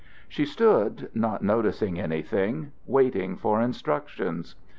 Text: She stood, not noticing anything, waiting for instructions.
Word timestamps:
She 0.27 0.45
stood, 0.47 1.11
not 1.13 1.43
noticing 1.43 1.99
anything, 1.99 2.71
waiting 2.87 3.35
for 3.35 3.61
instructions. 3.61 4.55